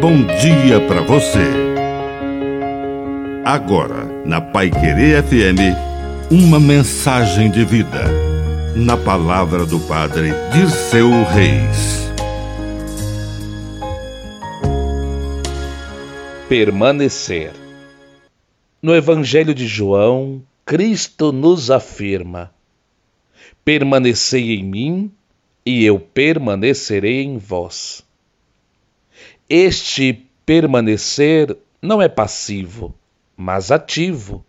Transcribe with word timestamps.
bom 0.00 0.24
dia 0.24 0.80
para 0.88 1.02
você. 1.02 1.44
Agora, 3.44 4.06
na 4.24 4.40
Pai 4.40 4.70
Querer 4.70 5.22
FM, 5.22 5.76
uma 6.30 6.58
mensagem 6.58 7.50
de 7.50 7.66
vida. 7.66 8.04
Na 8.74 8.96
palavra 8.96 9.66
do 9.66 9.78
Padre 9.80 10.30
Dirceu 10.54 11.10
Reis. 11.24 12.10
Permanecer. 16.48 17.52
No 18.80 18.94
Evangelho 18.94 19.54
de 19.54 19.66
João, 19.66 20.42
Cristo 20.64 21.30
nos 21.30 21.70
afirma: 21.70 22.50
Permanecei 23.62 24.54
em 24.54 24.64
mim 24.64 25.12
e 25.66 25.84
eu 25.84 26.00
permanecerei 26.00 27.22
em 27.22 27.36
vós. 27.36 28.02
Este 29.52 30.12
permanecer 30.46 31.56
não 31.82 32.00
é 32.00 32.08
passivo, 32.08 32.94
mas 33.36 33.72
ativo. 33.72 34.44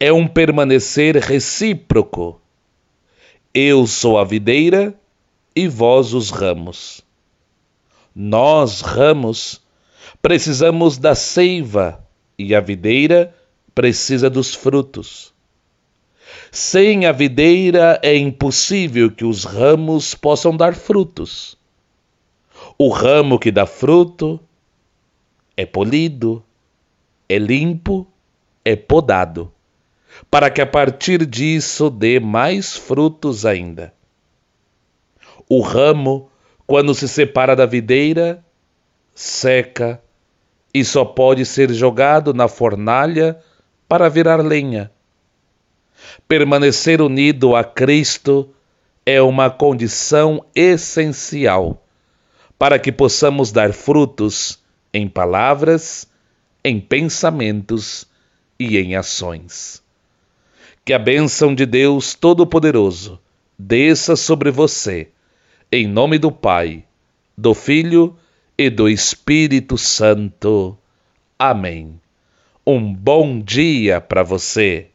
É 0.00 0.10
um 0.10 0.26
permanecer 0.26 1.14
recíproco. 1.18 2.40
Eu 3.52 3.86
sou 3.86 4.16
a 4.16 4.24
videira 4.24 4.98
e 5.54 5.68
vós 5.68 6.14
os 6.14 6.30
ramos. 6.30 7.04
Nós, 8.14 8.80
ramos, 8.80 9.60
precisamos 10.22 10.96
da 10.96 11.14
seiva 11.14 12.02
e 12.38 12.54
a 12.54 12.60
videira 12.60 13.36
precisa 13.74 14.30
dos 14.30 14.54
frutos. 14.54 15.34
Sem 16.50 17.04
a 17.04 17.12
videira 17.12 18.00
é 18.02 18.16
impossível 18.16 19.10
que 19.10 19.26
os 19.26 19.44
ramos 19.44 20.14
possam 20.14 20.56
dar 20.56 20.74
frutos. 20.74 21.57
O 22.80 22.90
ramo 22.90 23.40
que 23.40 23.50
dá 23.50 23.66
fruto 23.66 24.38
é 25.56 25.66
polido, 25.66 26.44
é 27.28 27.36
limpo, 27.36 28.06
é 28.64 28.76
podado, 28.76 29.52
para 30.30 30.48
que 30.48 30.60
a 30.60 30.66
partir 30.66 31.26
disso 31.26 31.90
dê 31.90 32.20
mais 32.20 32.76
frutos 32.76 33.44
ainda. 33.44 33.92
O 35.48 35.60
ramo, 35.60 36.30
quando 36.68 36.94
se 36.94 37.08
separa 37.08 37.56
da 37.56 37.66
videira, 37.66 38.44
seca 39.12 40.00
e 40.72 40.84
só 40.84 41.04
pode 41.04 41.44
ser 41.44 41.72
jogado 41.72 42.32
na 42.32 42.46
fornalha 42.46 43.42
para 43.88 44.08
virar 44.08 44.36
lenha. 44.36 44.88
Permanecer 46.28 47.02
unido 47.02 47.56
a 47.56 47.64
Cristo 47.64 48.54
é 49.04 49.20
uma 49.20 49.50
condição 49.50 50.44
essencial 50.54 51.82
para 52.58 52.78
que 52.78 52.90
possamos 52.90 53.52
dar 53.52 53.72
frutos 53.72 54.58
em 54.92 55.08
palavras, 55.08 56.08
em 56.64 56.80
pensamentos 56.80 58.06
e 58.58 58.78
em 58.78 58.96
ações. 58.96 59.82
Que 60.84 60.92
a 60.92 60.98
bênção 60.98 61.54
de 61.54 61.64
Deus 61.64 62.14
Todo-Poderoso 62.14 63.20
desça 63.58 64.16
sobre 64.16 64.50
você, 64.50 65.08
em 65.70 65.86
nome 65.86 66.18
do 66.18 66.32
Pai, 66.32 66.84
do 67.36 67.54
Filho 67.54 68.16
e 68.56 68.70
do 68.70 68.88
Espírito 68.88 69.76
Santo. 69.76 70.76
Amém. 71.38 72.00
Um 72.66 72.92
bom 72.92 73.40
dia 73.40 74.00
para 74.00 74.22
você. 74.22 74.86